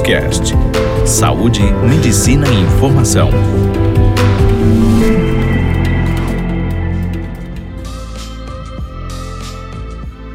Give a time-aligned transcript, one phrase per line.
[0.00, 0.52] Cast.
[1.06, 3.30] Saúde, medicina e informação.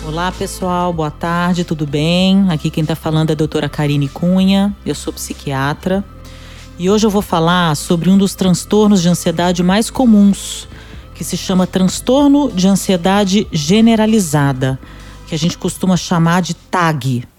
[0.06, 2.46] Olá pessoal, boa tarde, tudo bem?
[2.50, 6.04] Aqui quem está falando é a doutora Karine Cunha, eu sou psiquiatra
[6.80, 10.68] e hoje eu vou falar sobre um dos transtornos de ansiedade mais comuns,
[11.14, 14.80] que se chama transtorno de ansiedade generalizada,
[15.28, 17.31] que a gente costuma chamar de TAG.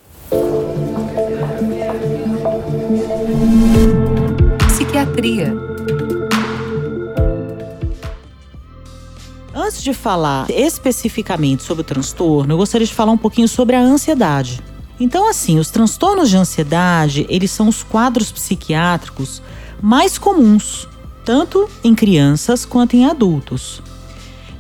[9.55, 13.80] Antes de falar especificamente sobre o transtorno, eu gostaria de falar um pouquinho sobre a
[13.80, 14.61] ansiedade.
[14.98, 19.43] Então, assim, os transtornos de ansiedade, eles são os quadros psiquiátricos
[19.80, 20.89] mais comuns,
[21.25, 23.83] tanto em crianças quanto em adultos.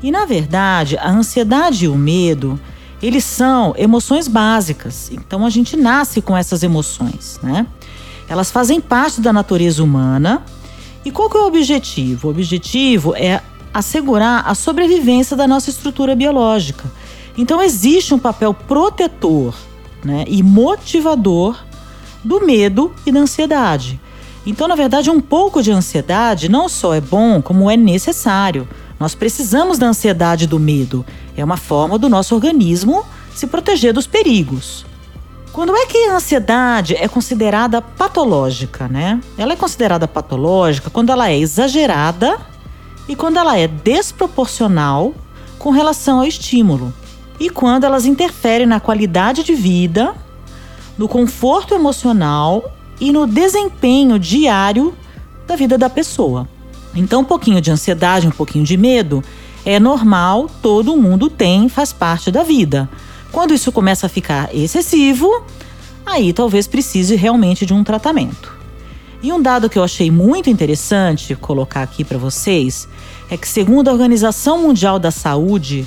[0.02, 2.60] E na verdade, a ansiedade e o medo,
[3.00, 5.10] eles são emoções básicas.
[5.12, 7.66] Então a gente nasce com essas emoções, né?
[8.32, 10.42] Elas fazem parte da natureza humana.
[11.04, 12.28] E qual que é o objetivo?
[12.28, 13.42] O objetivo é
[13.74, 16.90] assegurar a sobrevivência da nossa estrutura biológica.
[17.36, 19.54] Então existe um papel protetor
[20.02, 21.62] né, e motivador
[22.24, 24.00] do medo e da ansiedade.
[24.46, 28.66] Então, na verdade, um pouco de ansiedade não só é bom, como é necessário.
[28.98, 31.04] Nós precisamos da ansiedade e do medo.
[31.36, 34.86] É uma forma do nosso organismo se proteger dos perigos.
[35.52, 39.20] Quando é que a ansiedade é considerada patológica, né?
[39.36, 42.40] Ela é considerada patológica quando ela é exagerada
[43.06, 45.14] e quando ela é desproporcional
[45.58, 46.92] com relação ao estímulo
[47.38, 50.14] e quando elas interferem na qualidade de vida,
[50.96, 54.94] no conforto emocional e no desempenho diário
[55.46, 56.48] da vida da pessoa.
[56.94, 59.22] Então, um pouquinho de ansiedade, um pouquinho de medo
[59.66, 62.88] é normal, todo mundo tem, faz parte da vida.
[63.32, 65.42] Quando isso começa a ficar excessivo,
[66.04, 68.52] aí talvez precise realmente de um tratamento.
[69.22, 72.86] E um dado que eu achei muito interessante colocar aqui para vocês
[73.30, 75.86] é que, segundo a Organização Mundial da Saúde,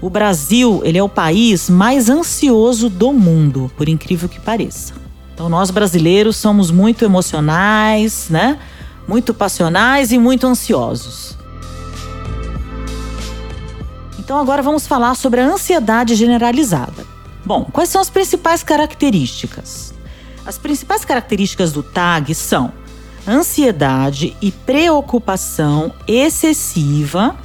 [0.00, 4.94] o Brasil ele é o país mais ansioso do mundo, por incrível que pareça.
[5.34, 8.58] Então nós brasileiros somos muito emocionais, né?
[9.06, 11.35] Muito passionais e muito ansiosos.
[14.26, 17.06] Então agora vamos falar sobre a ansiedade generalizada.
[17.44, 19.94] Bom, quais são as principais características?
[20.44, 22.72] As principais características do TAG são
[23.24, 27.36] ansiedade e preocupação excessiva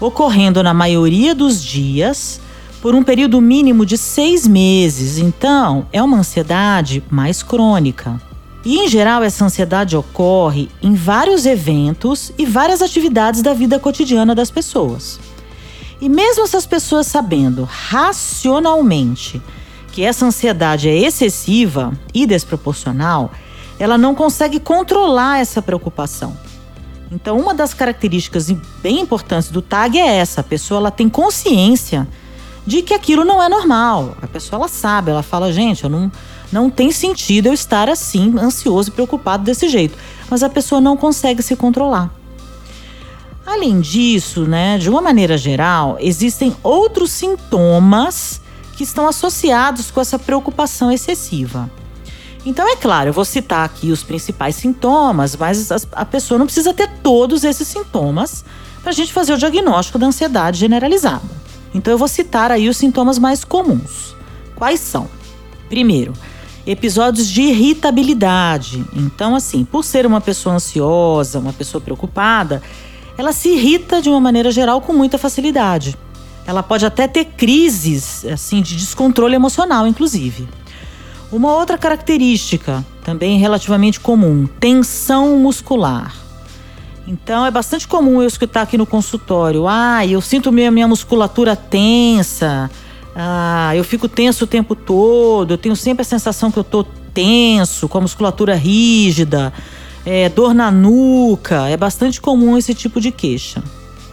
[0.00, 2.40] ocorrendo na maioria dos dias
[2.82, 5.18] por um período mínimo de seis meses.
[5.18, 8.20] Então, é uma ansiedade mais crônica.
[8.64, 14.34] E, em geral, essa ansiedade ocorre em vários eventos e várias atividades da vida cotidiana
[14.34, 15.20] das pessoas.
[16.00, 19.40] E mesmo essas pessoas sabendo racionalmente
[19.92, 23.30] que essa ansiedade é excessiva e desproporcional,
[23.78, 26.36] ela não consegue controlar essa preocupação.
[27.10, 28.50] Então, uma das características
[28.82, 32.06] bem importantes do TAG é essa: a pessoa ela tem consciência
[32.66, 34.16] de que aquilo não é normal.
[34.20, 36.10] A pessoa ela sabe, ela fala, gente, eu não,
[36.50, 39.96] não tem sentido eu estar assim, ansioso e preocupado desse jeito.
[40.28, 42.10] Mas a pessoa não consegue se controlar.
[43.46, 48.40] Além disso, né, de uma maneira geral, existem outros sintomas
[48.76, 51.70] que estão associados com essa preocupação excessiva.
[52.44, 56.74] Então, é claro, eu vou citar aqui os principais sintomas, mas a pessoa não precisa
[56.74, 58.44] ter todos esses sintomas
[58.82, 61.24] para a gente fazer o diagnóstico da ansiedade generalizada.
[61.72, 64.14] Então, eu vou citar aí os sintomas mais comuns.
[64.54, 65.08] Quais são?
[65.68, 66.12] Primeiro,
[66.66, 68.84] episódios de irritabilidade.
[68.92, 72.62] Então, assim, por ser uma pessoa ansiosa, uma pessoa preocupada,
[73.18, 75.96] ela se irrita de uma maneira geral com muita facilidade.
[76.46, 80.48] Ela pode até ter crises, assim, de descontrole emocional, inclusive.
[81.32, 86.14] Uma outra característica, também relativamente comum, tensão muscular.
[87.06, 91.56] Então é bastante comum eu escutar aqui no consultório: ah, eu sinto minha, minha musculatura
[91.56, 92.70] tensa,
[93.14, 96.84] ah, eu fico tenso o tempo todo, eu tenho sempre a sensação que eu tô
[97.14, 99.52] tenso, com a musculatura rígida,
[100.06, 101.68] é, dor na nuca.
[101.68, 103.62] É bastante comum esse tipo de queixa.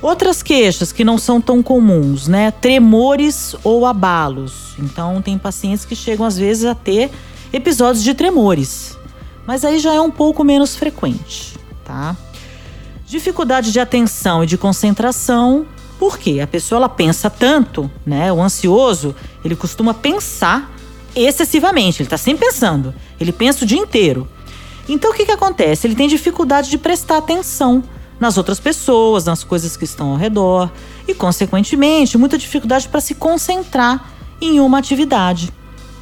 [0.01, 2.51] Outras queixas que não são tão comuns, né?
[2.51, 4.73] Tremores ou abalos.
[4.77, 7.09] Então, tem pacientes que chegam às vezes a ter
[7.53, 8.97] episódios de tremores,
[9.45, 11.55] mas aí já é um pouco menos frequente,
[11.85, 12.17] tá?
[13.05, 15.67] Dificuldade de atenção e de concentração,
[15.99, 18.33] porque a pessoa ela pensa tanto, né?
[18.33, 20.73] O ansioso, ele costuma pensar
[21.15, 24.27] excessivamente, ele está sempre pensando, ele pensa o dia inteiro.
[24.87, 25.87] Então, o que, que acontece?
[25.87, 27.83] Ele tem dificuldade de prestar atenção
[28.19, 30.71] nas outras pessoas, nas coisas que estão ao redor
[31.07, 35.51] e, consequentemente, muita dificuldade para se concentrar em uma atividade.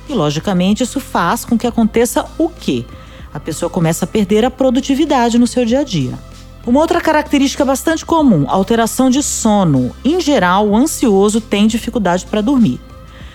[0.10, 2.86] E, logicamente, isso faz com que aconteça o quê?
[3.34, 6.18] A pessoa começa a perder a produtividade no seu dia a dia.
[6.66, 9.96] Uma outra característica bastante comum, alteração de sono.
[10.04, 12.80] Em geral, o ansioso tem dificuldade para dormir.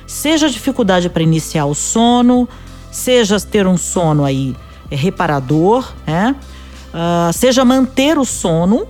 [0.07, 2.49] Seja dificuldade para iniciar o sono,
[2.93, 4.55] seja ter um sono aí
[4.91, 6.35] reparador, né?
[6.93, 8.87] Uh, seja manter o sono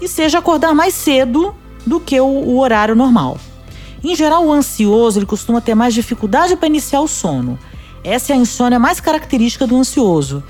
[0.00, 1.54] e seja acordar mais cedo
[1.84, 3.38] do que o, o horário normal.
[4.02, 7.58] Em geral, o ansioso ele costuma ter mais dificuldade para iniciar o sono.
[8.04, 10.44] Essa é a insônia mais característica do ansioso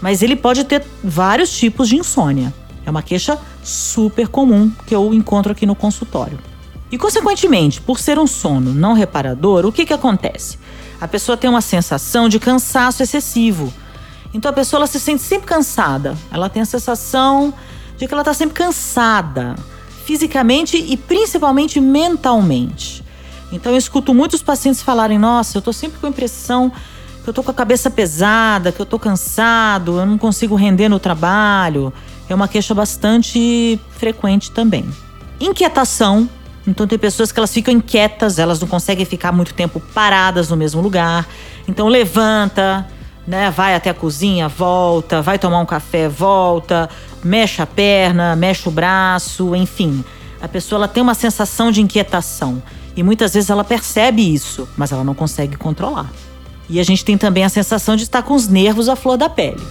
[0.00, 2.52] mas ele pode ter vários tipos de insônia.
[2.84, 6.38] É uma queixa super comum que eu encontro aqui no consultório.
[6.90, 10.58] E, consequentemente, por ser um sono não reparador, o que, que acontece?
[11.00, 13.72] A pessoa tem uma sensação de cansaço excessivo.
[14.36, 16.14] Então, a pessoa ela se sente sempre cansada.
[16.30, 17.54] Ela tem a sensação
[17.96, 19.56] de que ela está sempre cansada,
[20.04, 23.02] fisicamente e principalmente mentalmente.
[23.50, 26.70] Então, eu escuto muitos pacientes falarem: Nossa, eu estou sempre com a impressão
[27.24, 30.90] que eu tô com a cabeça pesada, que eu tô cansado, eu não consigo render
[30.90, 31.90] no trabalho.
[32.28, 34.84] É uma queixa bastante frequente também.
[35.40, 36.28] Inquietação.
[36.66, 40.56] Então tem pessoas que elas ficam inquietas, elas não conseguem ficar muito tempo paradas no
[40.56, 41.26] mesmo lugar.
[41.66, 42.86] Então levanta,
[43.26, 46.88] né, vai até a cozinha, volta, vai tomar um café, volta,
[47.24, 50.04] mexe a perna, mexe o braço, enfim.
[50.40, 52.62] A pessoa ela tem uma sensação de inquietação
[52.94, 56.10] e muitas vezes ela percebe isso, mas ela não consegue controlar.
[56.68, 59.28] E a gente tem também a sensação de estar com os nervos à flor da
[59.28, 59.62] pele.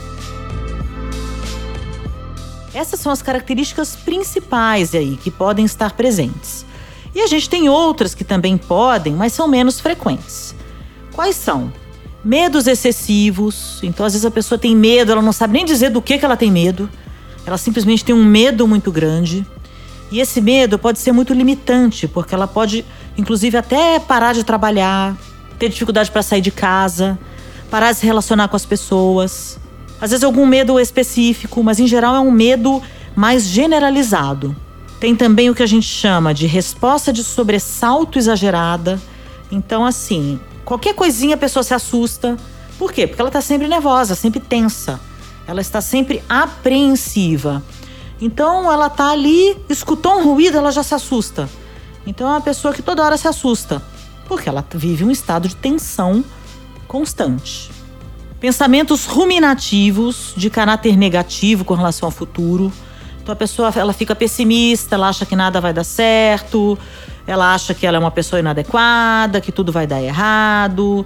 [2.73, 6.65] Essas são as características principais aí que podem estar presentes.
[7.13, 10.53] E a gente tem outras que também podem, mas são menos frequentes.
[11.13, 11.71] Quais são?
[12.25, 13.79] Medos excessivos.
[13.83, 16.25] Então, às vezes a pessoa tem medo, ela não sabe nem dizer do que, que
[16.25, 16.89] ela tem medo.
[17.45, 19.45] Ela simplesmente tem um medo muito grande.
[20.11, 22.83] E esse medo pode ser muito limitante, porque ela pode,
[23.15, 25.15] inclusive, até parar de trabalhar,
[25.59, 27.17] ter dificuldade para sair de casa,
[27.69, 29.59] parar de se relacionar com as pessoas.
[30.01, 32.81] Às vezes algum medo específico, mas em geral é um medo
[33.15, 34.55] mais generalizado.
[34.99, 38.99] Tem também o que a gente chama de resposta de sobressalto exagerada.
[39.51, 42.35] Então, assim, qualquer coisinha a pessoa se assusta.
[42.77, 43.07] Por quê?
[43.07, 44.99] Porque ela está sempre nervosa, sempre tensa.
[45.47, 47.63] Ela está sempre apreensiva.
[48.19, 51.47] Então, ela está ali, escutou um ruído, ela já se assusta.
[52.05, 53.81] Então, é uma pessoa que toda hora se assusta
[54.27, 56.23] porque ela vive um estado de tensão
[56.87, 57.71] constante.
[58.39, 62.71] Pensamentos ruminativos de caráter negativo com relação ao futuro.
[63.21, 66.77] Então a pessoa ela fica pessimista, ela acha que nada vai dar certo,
[67.27, 71.05] ela acha que ela é uma pessoa inadequada, que tudo vai dar errado,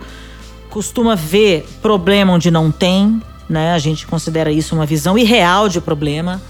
[0.69, 3.73] costuma ver problema onde não tem, né?
[3.73, 6.41] A gente considera isso uma visão irreal de problema.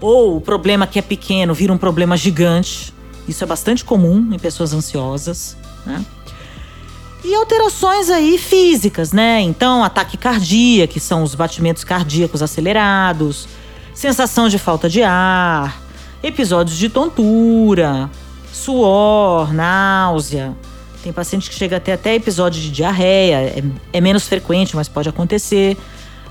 [0.00, 2.92] Ou o problema que é pequeno vira um problema gigante.
[3.26, 6.04] Isso é bastante comum em pessoas ansiosas né?
[7.22, 9.40] E alterações aí físicas, né?
[9.40, 13.48] Então, ataque cardíaco, que são os batimentos cardíacos acelerados,
[13.94, 15.80] sensação de falta de ar,
[16.22, 18.10] episódios de tontura,
[18.54, 20.54] suor, náusea.
[21.02, 23.62] Tem paciente que chega até até episódio de diarreia, é,
[23.92, 25.76] é menos frequente, mas pode acontecer.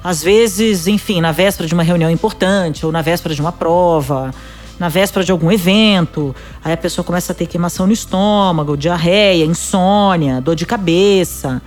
[0.03, 4.33] Às vezes, enfim, na véspera de uma reunião importante ou na véspera de uma prova,
[4.79, 9.45] na véspera de algum evento, aí a pessoa começa a ter queimação no estômago, diarreia,
[9.45, 11.61] insônia, dor de cabeça.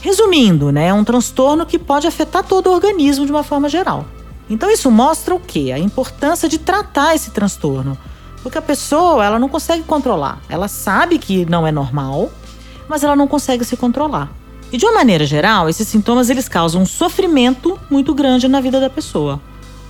[0.00, 4.04] Resumindo, né, é um transtorno que pode afetar todo o organismo de uma forma geral.
[4.50, 5.72] Então isso mostra o quê?
[5.74, 7.96] A importância de tratar esse transtorno.
[8.42, 10.40] Porque a pessoa, ela não consegue controlar.
[10.48, 12.30] Ela sabe que não é normal,
[12.88, 14.30] mas ela não consegue se controlar.
[14.72, 18.80] E de uma maneira geral, esses sintomas eles causam um sofrimento muito grande na vida
[18.80, 19.40] da pessoa.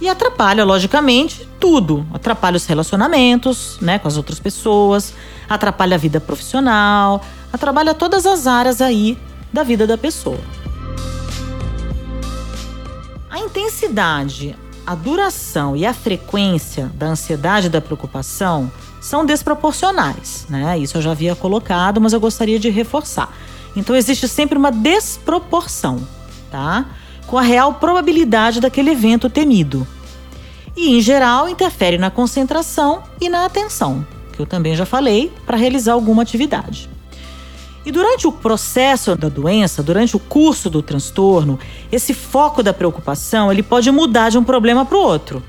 [0.01, 2.05] E atrapalha, logicamente, tudo.
[2.13, 5.15] Atrapalha os relacionamentos, né, com as outras pessoas,
[5.49, 9.17] atrapalha a vida profissional, atrapalha todas as áreas aí
[9.53, 10.41] da vida da pessoa.
[13.31, 18.71] A intensidade, a duração e a frequência da ansiedade e da preocupação
[19.01, 20.79] são desproporcionais, né?
[20.79, 23.33] Isso eu já havia colocado, mas eu gostaria de reforçar.
[23.75, 26.01] Então existe sempre uma desproporção,
[26.51, 26.87] tá?
[27.33, 29.87] com a real probabilidade daquele evento temido.
[30.77, 35.57] E, em geral, interfere na concentração e na atenção, que eu também já falei, para
[35.57, 36.91] realizar alguma atividade.
[37.85, 41.59] E durante o processo da doença, durante o curso do transtorno,
[41.91, 45.43] esse foco da preocupação ele pode mudar de um problema para o outro.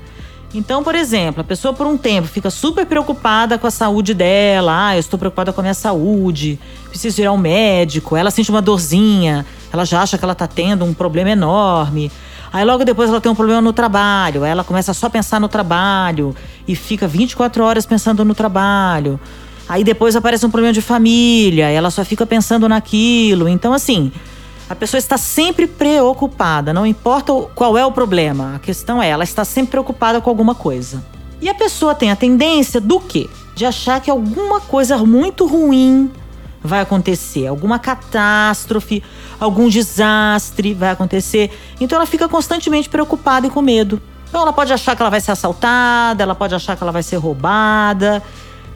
[0.52, 4.88] Então, por exemplo, a pessoa por um tempo fica super preocupada com a saúde dela.
[4.88, 8.16] Ah, eu estou preocupada com a minha saúde, preciso ir ao médico.
[8.16, 12.10] Ela sente uma dorzinha, ela já acha que ela está tendo um problema enorme.
[12.52, 15.40] Aí logo depois ela tem um problema no trabalho, aí ela começa só a pensar
[15.40, 16.36] no trabalho
[16.68, 19.18] e fica 24 horas pensando no trabalho.
[19.68, 23.48] Aí depois aparece um problema de família, ela só fica pensando naquilo.
[23.48, 24.12] Então, assim,
[24.68, 28.54] A pessoa está sempre preocupada, não importa qual é o problema.
[28.56, 31.04] A questão é, ela está sempre preocupada com alguma coisa.
[31.40, 33.28] E a pessoa tem a tendência do quê?
[33.54, 36.10] De achar que alguma coisa muito ruim
[36.62, 39.02] vai acontecer, alguma catástrofe,
[39.38, 41.50] algum desastre vai acontecer.
[41.78, 44.00] Então ela fica constantemente preocupada e com medo.
[44.30, 47.02] Então ela pode achar que ela vai ser assaltada, ela pode achar que ela vai
[47.02, 48.22] ser roubada.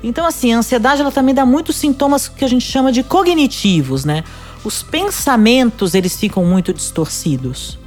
[0.03, 4.05] Então assim, a ansiedade ela também dá muitos sintomas que a gente chama de cognitivos,
[4.05, 4.25] né?
[4.65, 7.79] Os pensamentos eles ficam muito distorcidos.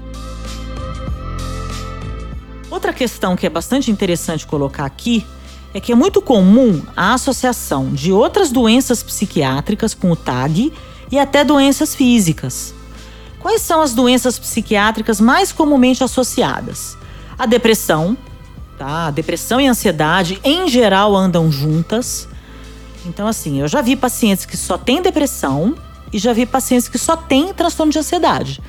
[2.70, 5.26] Outra questão que é bastante interessante colocar aqui
[5.74, 10.74] é que é muito comum a associação de outras doenças psiquiátricas com o TAG
[11.12, 12.74] e até doenças físicas.
[13.40, 16.98] Quais são as doenças psiquiátricas mais comumente associadas?
[17.38, 18.16] A depressão,
[18.82, 19.12] tá?
[19.12, 22.28] Depressão e ansiedade em geral andam juntas.
[23.06, 25.76] Então assim, eu já vi pacientes que só têm depressão
[26.12, 28.60] e já vi pacientes que só têm transtorno de ansiedade.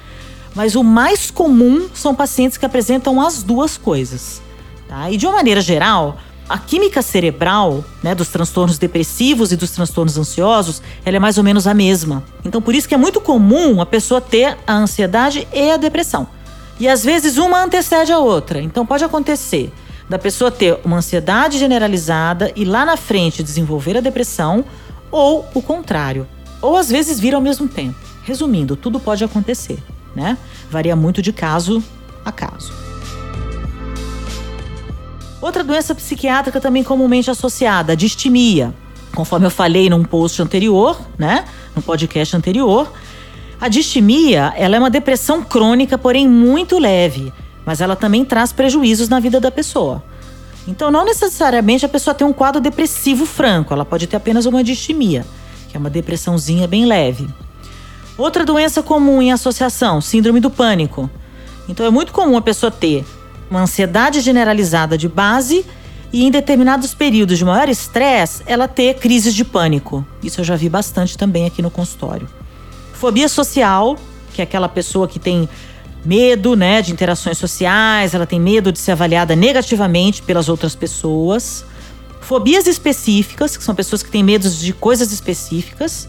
[0.55, 4.43] Mas o mais comum são pacientes que apresentam as duas coisas.
[4.87, 5.11] Tá?
[5.11, 10.19] E de uma maneira geral, a química cerebral, né, dos transtornos depressivos e dos transtornos
[10.19, 12.23] ansiosos, ela é mais ou menos a mesma.
[12.45, 16.29] Então, por isso que é muito comum a pessoa ter a ansiedade e a depressão.
[16.79, 18.61] E às vezes uma antecede a outra.
[18.61, 19.73] Então, pode acontecer
[20.09, 24.65] da pessoa ter uma ansiedade generalizada e lá na frente desenvolver a depressão,
[25.11, 26.27] ou o contrário.
[26.61, 27.99] Ou às vezes vir ao mesmo tempo.
[28.25, 29.79] Resumindo, tudo pode acontecer,
[30.15, 30.39] né?
[30.71, 31.83] Varia muito de caso
[32.25, 32.73] a caso.
[35.41, 38.73] Outra doença psiquiátrica também comumente associada, a distimia.
[39.13, 41.45] Conforme eu falei num post anterior, né,
[41.75, 42.91] no podcast anterior,
[43.61, 47.33] a distimia, ela é uma depressão crônica, porém muito leve,
[47.65, 50.03] mas ela também traz prejuízos na vida da pessoa.
[50.67, 54.63] Então, não necessariamente a pessoa tem um quadro depressivo franco, ela pode ter apenas uma
[54.63, 55.27] distimia,
[55.69, 57.29] que é uma depressãozinha bem leve.
[58.17, 61.11] Outra doença comum em associação, síndrome do pânico.
[61.69, 63.05] Então, é muito comum a pessoa ter
[63.51, 65.65] uma ansiedade generalizada de base
[66.13, 70.07] e em determinados períodos de maior estresse, ela ter crises de pânico.
[70.23, 72.29] Isso eu já vi bastante também aqui no consultório.
[72.93, 73.97] Fobia social,
[74.33, 75.49] que é aquela pessoa que tem
[76.05, 81.65] medo, né, de interações sociais, ela tem medo de ser avaliada negativamente pelas outras pessoas.
[82.21, 86.09] Fobias específicas, que são pessoas que têm medo de coisas específicas.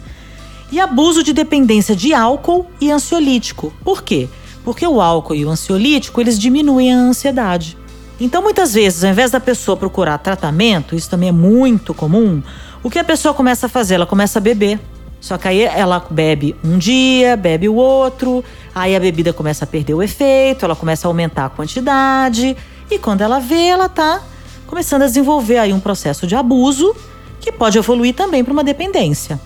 [0.72, 3.72] E abuso de dependência de álcool e ansiolítico.
[3.84, 4.28] Por quê?
[4.64, 7.78] Porque o álcool e o ansiolítico, eles diminuem a ansiedade.
[8.20, 12.42] Então, muitas vezes, ao invés da pessoa procurar tratamento, isso também é muito comum,
[12.84, 13.96] o que a pessoa começa a fazer?
[13.96, 14.80] Ela começa a beber.
[15.22, 19.68] Só que aí ela bebe um dia, bebe o outro, aí a bebida começa a
[19.68, 22.56] perder o efeito, ela começa a aumentar a quantidade,
[22.90, 24.22] e quando ela vê, ela tá
[24.68, 26.96] começando a desenvolver aí um processo de abuso
[27.40, 29.40] que pode evoluir também para uma dependência.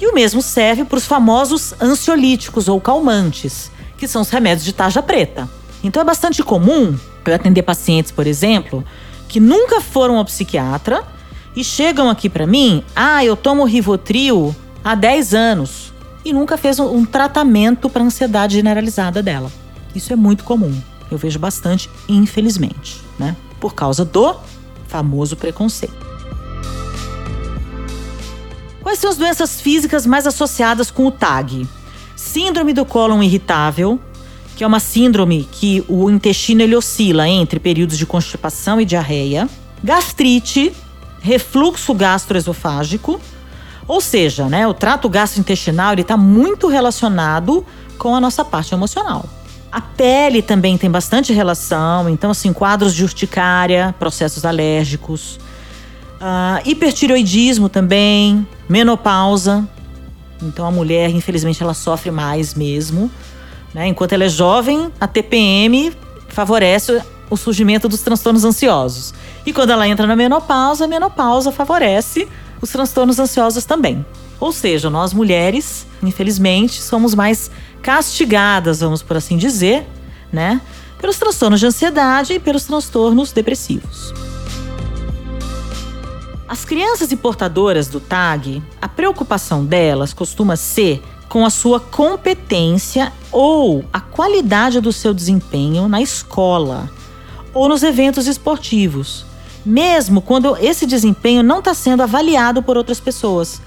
[0.00, 3.70] E o mesmo serve para os famosos ansiolíticos ou calmantes
[4.02, 5.48] que são os remédios de tarja preta.
[5.80, 8.84] Então é bastante comum eu atender pacientes, por exemplo,
[9.28, 11.04] que nunca foram ao psiquiatra
[11.54, 15.91] e chegam aqui para mim, ah, eu tomo Rivotril há 10 anos
[16.24, 19.50] e nunca fez um, um tratamento para ansiedade generalizada dela.
[19.94, 20.74] Isso é muito comum.
[21.10, 23.36] Eu vejo bastante, infelizmente, né?
[23.60, 24.36] Por causa do
[24.88, 26.02] famoso preconceito.
[28.82, 31.66] Quais são as doenças físicas mais associadas com o TAG?
[32.16, 33.98] Síndrome do cólon irritável,
[34.56, 39.48] que é uma síndrome que o intestino ele oscila entre períodos de constipação e diarreia.
[39.82, 40.72] Gastrite,
[41.20, 43.20] refluxo gastroesofágico,
[43.86, 47.64] ou seja, né, o trato gastrointestinal está muito relacionado
[47.98, 49.24] com a nossa parte emocional.
[49.70, 55.38] A pele também tem bastante relação, então, assim, quadros de urticária, processos alérgicos,
[56.20, 59.66] uh, hipertiroidismo também, menopausa,
[60.42, 63.10] então a mulher, infelizmente, ela sofre mais mesmo.
[63.72, 63.86] Né?
[63.86, 65.92] Enquanto ela é jovem, a TPM
[66.28, 69.14] favorece o surgimento dos transtornos ansiosos.
[69.46, 72.28] E quando ela entra na menopausa, a menopausa favorece
[72.62, 74.06] os transtornos ansiosos também.
[74.40, 77.50] Ou seja, nós mulheres, infelizmente, somos mais
[77.82, 79.86] castigadas, vamos por assim dizer,
[80.32, 80.60] né?
[81.00, 84.14] Pelos transtornos de ansiedade e pelos transtornos depressivos.
[86.48, 93.12] As crianças e portadoras do TAG, a preocupação delas costuma ser com a sua competência
[93.32, 96.90] ou a qualidade do seu desempenho na escola
[97.54, 99.24] ou nos eventos esportivos,
[99.64, 103.60] mesmo quando esse desempenho não está sendo avaliado por outras pessoas.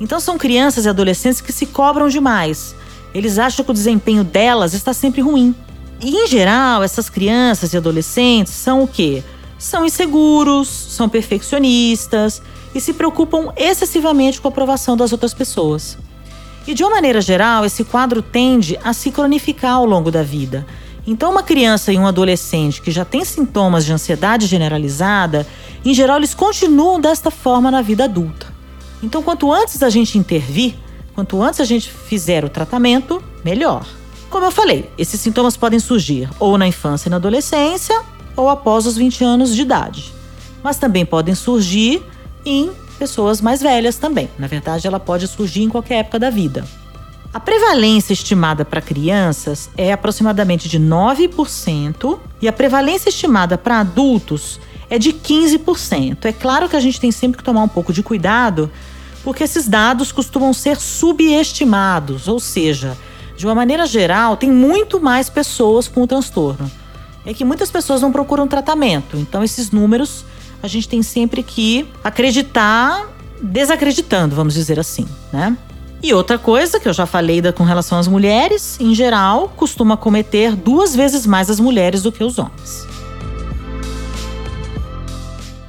[0.00, 2.74] Então são crianças e adolescentes que se cobram demais.
[3.14, 5.54] Eles acham que o desempenho delas está sempre ruim.
[6.00, 9.22] E em geral, essas crianças e adolescentes são o quê?
[9.62, 12.42] são inseguros, são perfeccionistas
[12.74, 15.96] e se preocupam excessivamente com a aprovação das outras pessoas.
[16.66, 20.66] E de uma maneira geral, esse quadro tende a se cronificar ao longo da vida.
[21.06, 25.46] Então, uma criança e um adolescente que já tem sintomas de ansiedade generalizada,
[25.84, 28.46] em geral, eles continuam desta forma na vida adulta.
[29.02, 30.74] Então, quanto antes a gente intervir,
[31.14, 33.84] quanto antes a gente fizer o tratamento, melhor.
[34.30, 38.00] Como eu falei, esses sintomas podem surgir ou na infância e na adolescência,
[38.36, 40.12] ou após os 20 anos de idade.
[40.62, 42.02] Mas também podem surgir
[42.44, 44.30] em pessoas mais velhas também.
[44.38, 46.64] Na verdade, ela pode surgir em qualquer época da vida.
[47.34, 54.60] A prevalência estimada para crianças é aproximadamente de 9% e a prevalência estimada para adultos
[54.90, 56.26] é de 15%.
[56.26, 58.70] É claro que a gente tem sempre que tomar um pouco de cuidado,
[59.24, 62.98] porque esses dados costumam ser subestimados, ou seja,
[63.34, 66.70] de uma maneira geral, tem muito mais pessoas com o transtorno.
[67.24, 70.26] É que muitas pessoas não procuram tratamento, então esses números
[70.62, 73.08] a gente tem sempre que acreditar
[73.40, 75.56] desacreditando, vamos dizer assim, né?
[76.02, 79.96] E outra coisa que eu já falei da, com relação às mulheres, em geral, costuma
[79.96, 82.86] cometer duas vezes mais as mulheres do que os homens.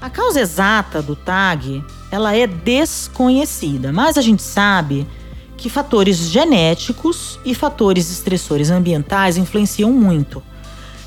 [0.02, 5.08] A causa exata do TAG, ela é desconhecida, mas a gente sabe
[5.56, 10.42] que fatores genéticos e fatores estressores ambientais influenciam muito.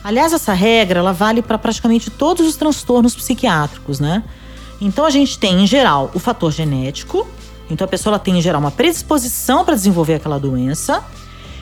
[0.04, 4.22] Aliás, essa regra ela vale para praticamente todos os transtornos psiquiátricos, né?
[4.80, 7.26] Então a gente tem em geral o fator genético,
[7.70, 11.04] então a pessoa tem em geral uma predisposição para desenvolver aquela doença.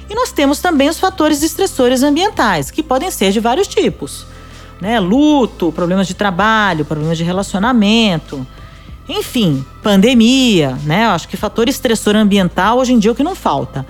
[0.08, 4.26] E nós temos também os fatores estressores ambientais, que podem ser de vários tipos.
[4.80, 5.00] Né?
[5.00, 8.46] Luto, problemas de trabalho, problemas de relacionamento,
[9.08, 11.04] enfim, pandemia, né?
[11.04, 13.86] Eu acho que fator estressor ambiental hoje em dia é o que não falta.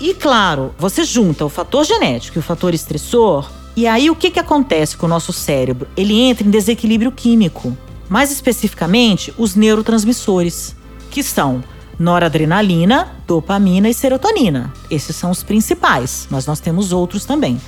[0.00, 4.30] E claro, você junta o fator genético e o fator estressor, e aí o que,
[4.30, 5.88] que acontece com o nosso cérebro?
[5.96, 7.76] Ele entra em desequilíbrio químico.
[8.08, 10.74] Mais especificamente, os neurotransmissores
[11.18, 11.64] que são
[11.98, 14.72] noradrenalina, dopamina e serotonina.
[14.88, 17.60] Esses são os principais, mas nós temos outros também.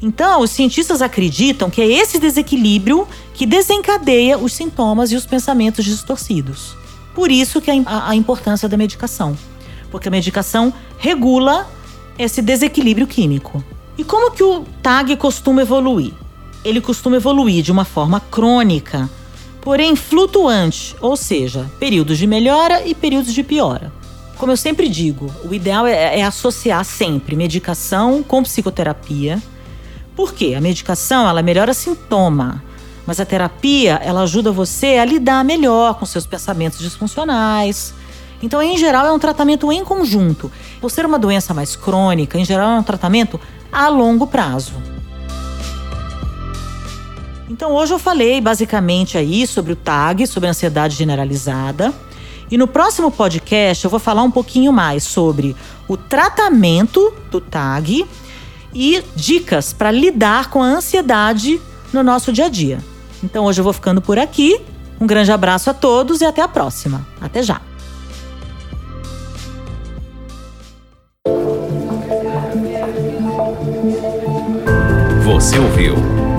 [0.00, 5.84] Então, os cientistas acreditam que é esse desequilíbrio que desencadeia os sintomas e os pensamentos
[5.84, 6.74] distorcidos.
[7.14, 9.36] Por isso que a, a importância da medicação,
[9.90, 11.68] porque a medicação regula
[12.18, 13.62] esse desequilíbrio químico.
[13.98, 16.14] E como que o TAG costuma evoluir?
[16.64, 19.10] Ele costuma evoluir de uma forma crônica,
[19.66, 23.92] porém flutuante, ou seja, períodos de melhora e períodos de piora.
[24.38, 29.42] Como eu sempre digo, o ideal é, é associar sempre medicação com psicoterapia.
[30.14, 30.54] Por quê?
[30.56, 32.62] A medicação ela melhora sintoma,
[33.04, 37.92] mas a terapia ela ajuda você a lidar melhor com seus pensamentos disfuncionais.
[38.40, 40.48] Então, em geral, é um tratamento em conjunto.
[40.80, 43.40] Por ser uma doença mais crônica, em geral, é um tratamento
[43.72, 44.95] a longo prazo.
[47.48, 51.92] Então hoje eu falei basicamente aí sobre o TAG, sobre a ansiedade generalizada.
[52.50, 55.56] E no próximo podcast eu vou falar um pouquinho mais sobre
[55.88, 58.06] o tratamento do TAG
[58.74, 61.60] e dicas para lidar com a ansiedade
[61.92, 62.78] no nosso dia a dia.
[63.22, 64.60] Então hoje eu vou ficando por aqui.
[65.00, 67.06] Um grande abraço a todos e até a próxima.
[67.20, 67.60] Até já!
[75.24, 76.05] Você ouviu